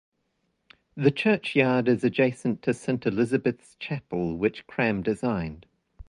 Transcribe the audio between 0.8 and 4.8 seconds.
The churchyard is adjacent to Saint Elizabeth's Chapel, which